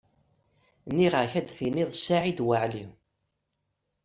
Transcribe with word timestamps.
Nniɣ-ak 0.89 1.33
ad 1.39 1.47
thenniḍ 1.57 1.89
Saɛid 1.95 2.39
Waɛli. 2.45 2.85